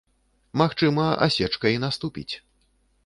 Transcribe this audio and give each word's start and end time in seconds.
Магчыма, 0.61 1.05
асечка 1.27 1.65
і 1.77 1.85
наступіць. 1.87 2.33